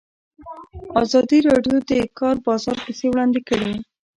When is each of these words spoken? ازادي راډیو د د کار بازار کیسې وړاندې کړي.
ازادي 1.01 1.39
راډیو 1.49 1.77
د 1.81 1.87
د 1.89 1.91
کار 2.19 2.35
بازار 2.45 2.77
کیسې 2.85 3.05
وړاندې 3.09 3.39
کړي. 3.49 3.73